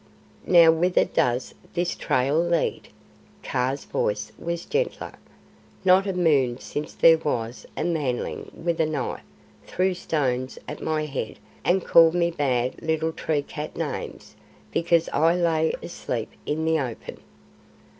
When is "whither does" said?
0.71-1.53